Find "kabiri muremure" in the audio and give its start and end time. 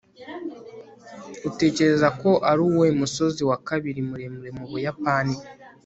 3.67-4.49